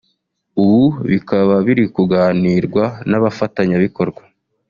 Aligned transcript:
ubu 0.61 0.83
bikaba 1.09 1.53
biri 1.65 1.83
kuganirwa 1.95 2.83
n’abafatanyabikorwa 3.09 4.21